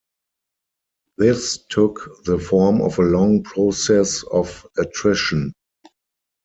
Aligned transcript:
This 1.19 1.59
took 1.69 2.23
the 2.25 2.39
form 2.39 2.81
of 2.81 2.97
a 2.97 3.03
long 3.03 3.43
process 3.43 4.23
of 4.31 4.65
attrition. 4.75 5.53